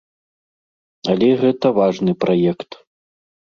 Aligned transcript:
Але 1.13 1.29
гэта 1.43 1.73
важны 1.81 2.17
праект. 2.27 2.69